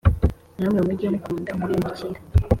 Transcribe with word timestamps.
Namwe 0.59 0.79
mujye 0.85 1.07
mukunda 1.13 1.49
umwimukira, 1.57 2.19